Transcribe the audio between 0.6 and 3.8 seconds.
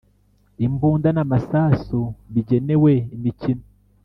imbunda n amasasu bigenewe imikino